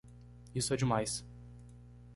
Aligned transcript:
Isso 0.55 0.73
é 0.73 0.77
demais! 0.77 1.23